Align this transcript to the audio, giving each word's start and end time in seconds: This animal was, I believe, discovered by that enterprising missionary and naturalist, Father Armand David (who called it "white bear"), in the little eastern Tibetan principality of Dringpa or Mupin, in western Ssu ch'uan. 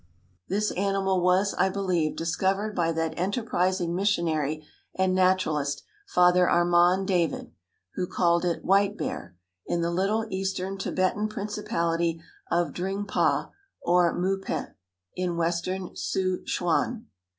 This 0.47 0.71
animal 0.71 1.21
was, 1.21 1.53
I 1.59 1.69
believe, 1.69 2.15
discovered 2.15 2.75
by 2.75 2.91
that 2.91 3.13
enterprising 3.19 3.93
missionary 3.93 4.65
and 4.95 5.13
naturalist, 5.13 5.83
Father 6.07 6.49
Armand 6.49 7.07
David 7.07 7.51
(who 7.93 8.07
called 8.07 8.43
it 8.43 8.65
"white 8.65 8.97
bear"), 8.97 9.35
in 9.67 9.81
the 9.81 9.91
little 9.91 10.25
eastern 10.31 10.79
Tibetan 10.79 11.27
principality 11.29 12.19
of 12.49 12.73
Dringpa 12.73 13.51
or 13.83 14.15
Mupin, 14.17 14.73
in 15.15 15.37
western 15.37 15.89
Ssu 15.95 16.45
ch'uan. 16.45 17.05